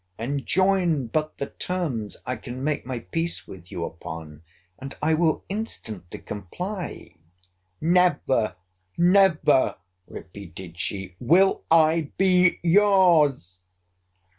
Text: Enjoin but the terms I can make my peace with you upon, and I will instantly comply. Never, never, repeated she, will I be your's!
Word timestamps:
Enjoin 0.17 1.05
but 1.05 1.37
the 1.37 1.45
terms 1.51 2.17
I 2.25 2.35
can 2.35 2.63
make 2.63 2.87
my 2.87 3.01
peace 3.01 3.45
with 3.45 3.71
you 3.71 3.85
upon, 3.85 4.41
and 4.79 4.97
I 4.99 5.13
will 5.13 5.45
instantly 5.47 6.17
comply. 6.17 7.11
Never, 7.79 8.55
never, 8.97 9.75
repeated 10.07 10.79
she, 10.79 11.15
will 11.19 11.65
I 11.69 12.09
be 12.17 12.59
your's! 12.63 13.61